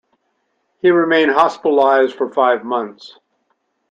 [0.81, 3.19] He remained hospitalised for five months.